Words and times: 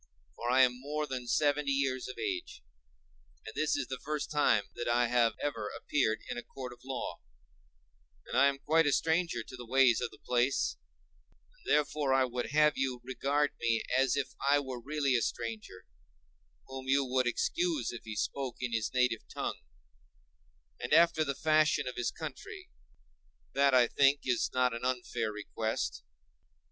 For 0.35 0.49
I 0.49 0.63
am 0.63 0.81
more 0.81 1.05
than 1.05 1.27
seventy 1.27 1.69
years 1.73 2.07
of 2.07 2.17
age, 2.17 2.63
and 3.45 3.53
this 3.53 3.75
is 3.75 3.85
the 3.85 3.99
first 4.03 4.31
time 4.31 4.63
that 4.73 4.87
I 4.87 5.05
have 5.09 5.35
ever 5.39 5.69
appeared 5.69 6.21
in 6.27 6.39
a 6.39 6.41
court 6.41 6.73
of 6.73 6.79
law, 6.83 7.19
and 8.25 8.35
I 8.35 8.47
am 8.47 8.57
quite 8.57 8.87
a 8.87 8.91
stranger 8.93 9.43
to 9.43 9.55
the 9.55 9.63
ways 9.63 10.01
of 10.01 10.09
the 10.09 10.17
place; 10.17 10.75
and 11.53 11.71
therefore 11.71 12.15
I 12.15 12.25
would 12.25 12.47
have 12.47 12.77
you 12.79 12.99
regard 13.03 13.51
me 13.59 13.83
as 13.95 14.15
if 14.17 14.33
I 14.41 14.57
were 14.59 14.81
really 14.81 15.13
a 15.15 15.21
stranger, 15.21 15.85
whom 16.65 16.87
you 16.87 17.05
would 17.05 17.27
excuse 17.27 17.91
if 17.91 18.03
he 18.03 18.15
spoke 18.15 18.55
in 18.59 18.73
his 18.73 18.91
native 18.95 19.27
tongue, 19.31 19.59
and 20.79 20.93
after 20.95 21.23
the 21.23 21.35
fashion 21.35 21.87
of 21.87 21.95
his 21.97 22.09
country: 22.09 22.71
that 23.53 23.75
I 23.75 23.85
think 23.87 24.21
is 24.25 24.49
not 24.51 24.73
an 24.73 24.83
unfair 24.83 25.31
request. 25.31 26.01